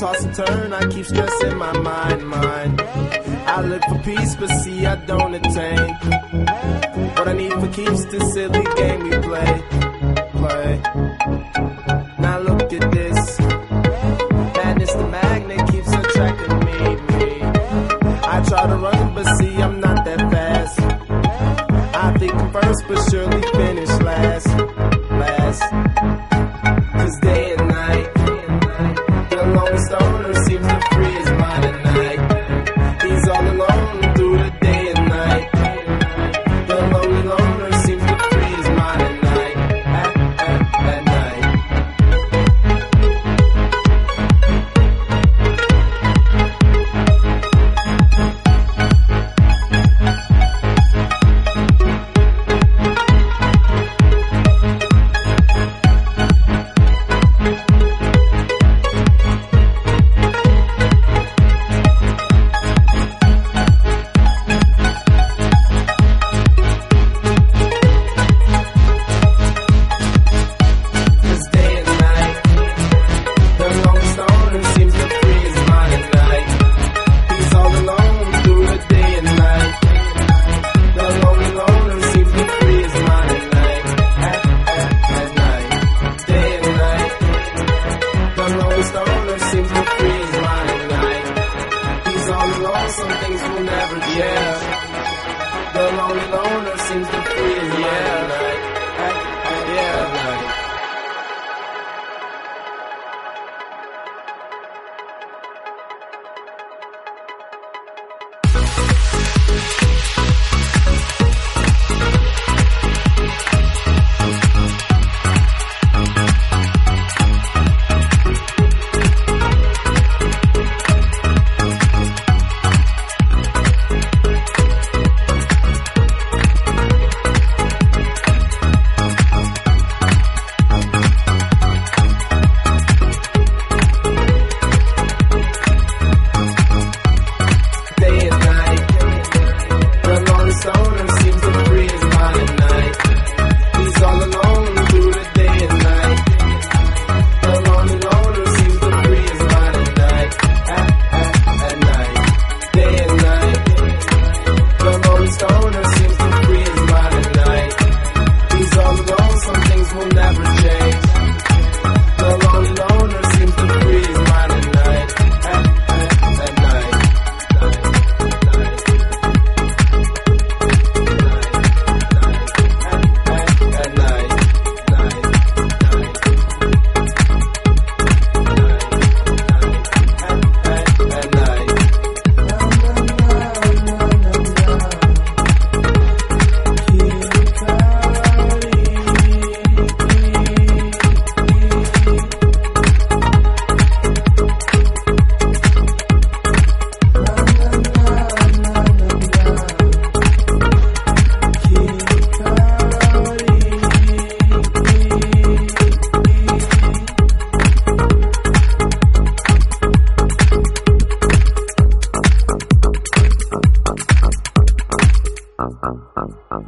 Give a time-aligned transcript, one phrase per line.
[0.00, 2.80] turn, I keep stressing my mind, mind.
[2.80, 5.94] I look for peace, but see, I don't attain.
[7.16, 9.62] What I need for keeps this silly game we play,
[10.32, 11.69] play.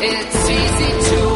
[0.00, 1.27] It's easy to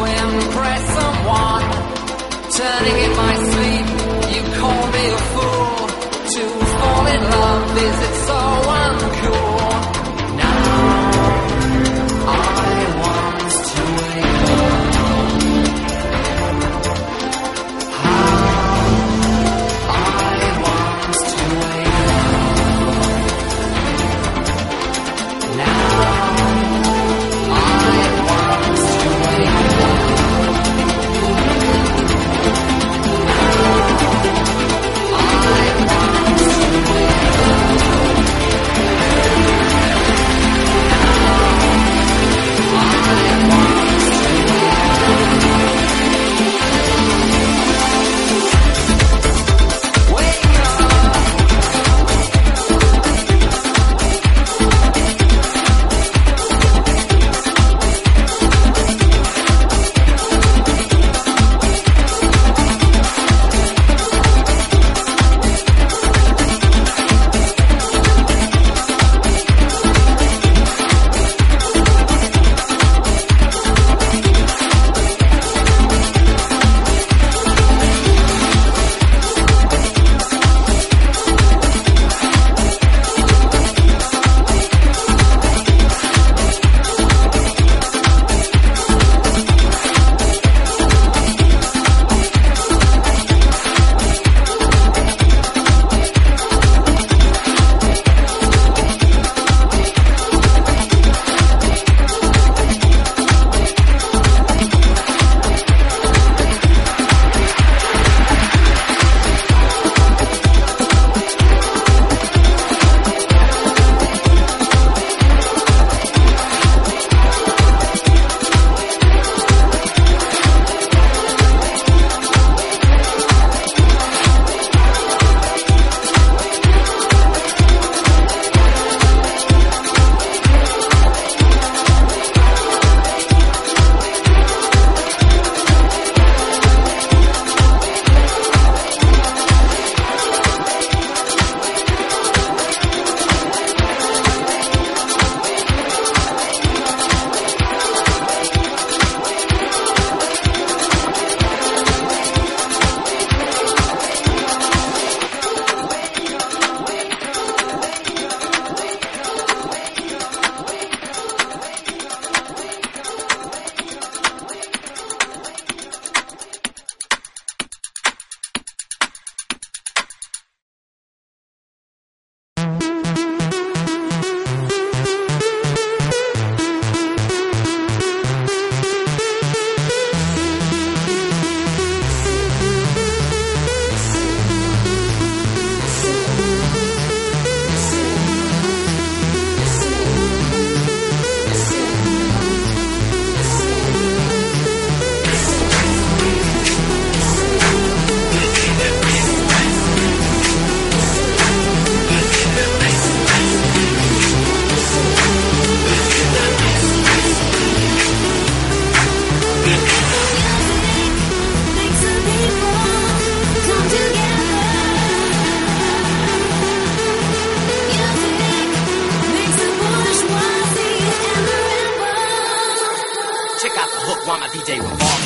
[224.43, 225.22] my DJ revolves.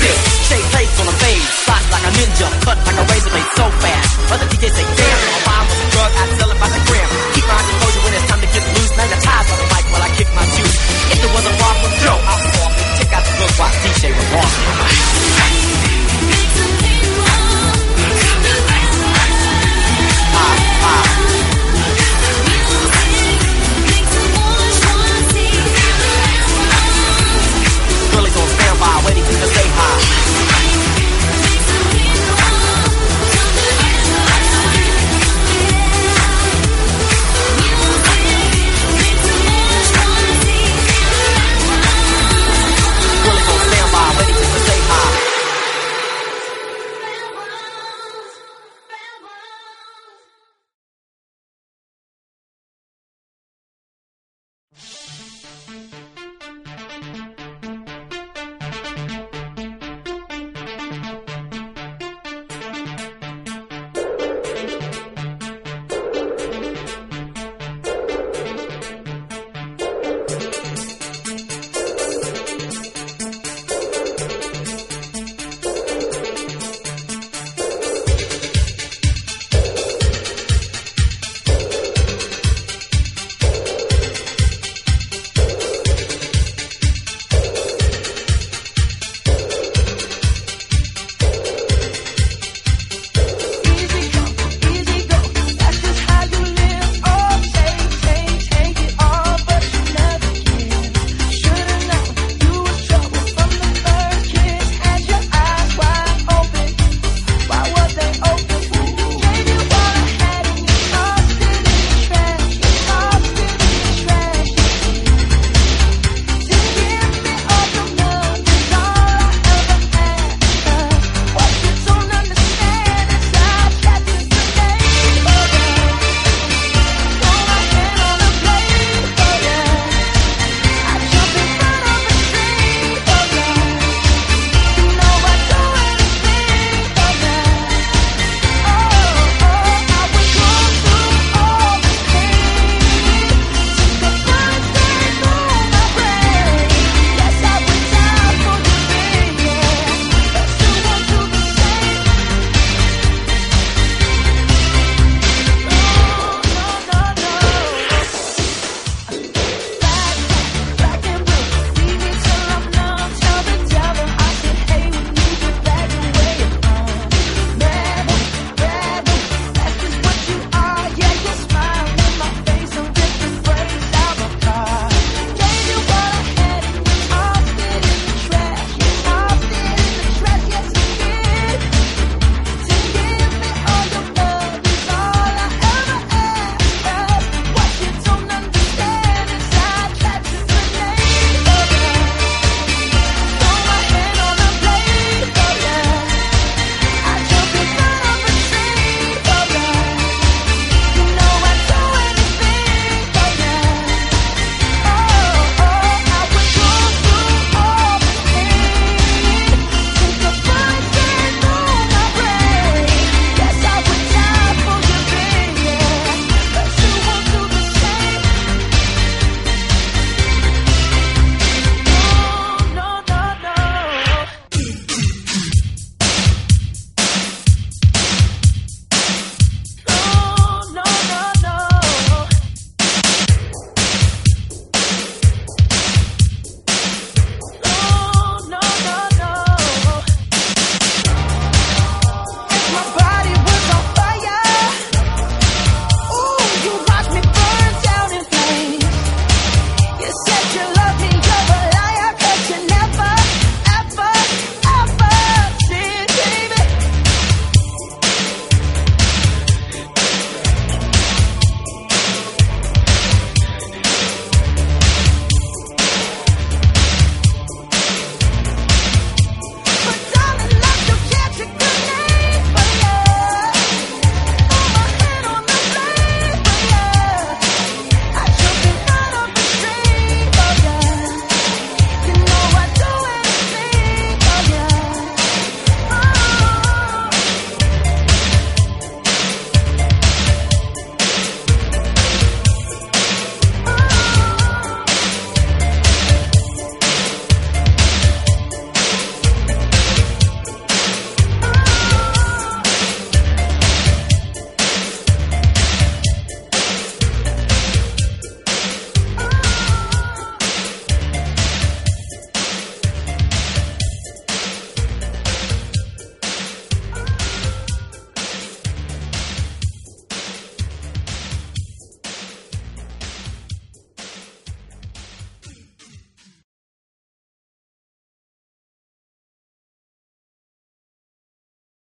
[0.00, 0.79] Shake